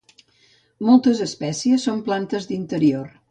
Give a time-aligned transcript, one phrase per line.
[0.87, 3.13] Moltes espècies són plantes d'interior.